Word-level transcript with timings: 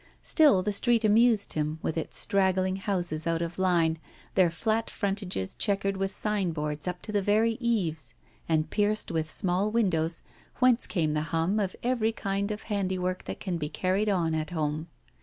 Still 0.23 0.63
the 0.63 0.73
street 0.73 1.03
amused 1.05 1.53
him, 1.53 1.77
with 1.83 1.95
its 1.95 2.17
straggling 2.17 2.77
houses 2.77 3.27
out 3.27 3.43
of 3.43 3.59
line, 3.59 3.99
their 4.33 4.49
flat 4.49 4.89
frontages 4.89 5.53
chequered 5.53 5.95
with 5.95 6.09
signboards 6.11 6.87
up 6.87 7.03
to 7.03 7.11
the 7.11 7.21
very 7.21 7.51
eaves, 7.59 8.15
and 8.49 8.71
pierced 8.71 9.11
with 9.11 9.29
small 9.29 9.69
windows, 9.69 10.23
whence 10.57 10.87
came 10.87 11.13
the 11.13 11.21
hum 11.29 11.59
of 11.59 11.75
every 11.83 12.11
kind 12.11 12.49
of 12.49 12.63
handiwork 12.63 13.25
that 13.25 13.39
can 13.39 13.59
be 13.59 13.69
carried 13.69 14.09
on 14.09 14.33
at 14.33 14.49
home. 14.49 14.87